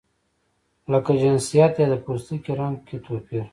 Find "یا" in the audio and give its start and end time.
1.79-1.87